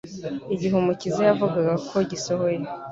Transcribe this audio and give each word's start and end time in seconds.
Igihe 0.53 0.73
Umukiza 0.81 1.21
yavugaga 1.29 1.73
ko 1.87 1.97
gisohoye, 2.09 2.61